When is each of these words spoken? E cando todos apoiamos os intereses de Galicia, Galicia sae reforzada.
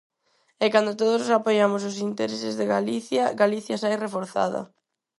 E 0.65 0.67
cando 0.73 0.93
todos 1.01 1.25
apoiamos 1.39 1.81
os 1.89 1.97
intereses 2.07 2.53
de 2.59 2.65
Galicia, 2.75 3.23
Galicia 3.41 3.75
sae 3.81 3.97
reforzada. 4.05 4.61